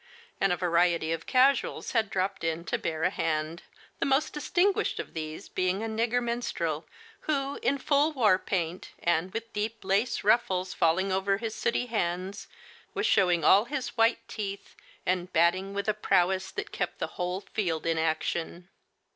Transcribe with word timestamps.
and 0.39 0.51
a 0.51 0.57
variety 0.57 1.11
of 1.11 1.27
casuals 1.27 1.91
had 1.91 2.09
dropped 2.09 2.43
in 2.43 2.65
to 2.65 2.79
bear 2.79 3.03
a 3.03 3.11
hand, 3.11 3.61
the 3.99 4.05
most 4.07 4.33
distinguished 4.33 4.99
of 4.99 5.13
these 5.13 5.47
being 5.47 5.83
a 5.83 5.87
nigger 5.87 6.23
minstrel, 6.23 6.87
who, 7.27 7.59
in 7.61 7.77
full 7.77 8.11
war 8.11 8.39
paint, 8.39 8.93
and 8.97 9.31
with 9.31 9.53
deep 9.53 9.81
lace 9.85 10.23
ruffles 10.23 10.73
falling 10.73 11.11
over 11.11 11.37
his 11.37 11.53
sooty 11.53 11.85
hands, 11.85 12.47
was 12.95 13.05
showing 13.05 13.43
all 13.43 13.65
his 13.65 13.89
white 13.89 14.27
teeth, 14.27 14.75
and 15.05 15.31
batting 15.33 15.71
with 15.71 15.87
a 15.87 15.93
prowess 15.93 16.49
that 16.49 16.71
kept 16.71 16.97
the 16.97 17.05
whole 17.21 17.41
field 17.41 17.85
in 17.85 17.99
action. 17.99 18.69